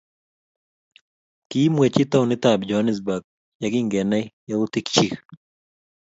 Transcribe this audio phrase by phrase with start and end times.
[1.49, 3.23] kimwechi taunitab Joanesburg
[3.61, 5.15] yekingenai youtikchich